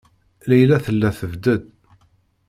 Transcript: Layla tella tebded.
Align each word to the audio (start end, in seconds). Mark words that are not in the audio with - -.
Layla 0.49 0.77
tella 0.85 1.09
tebded. 1.19 1.63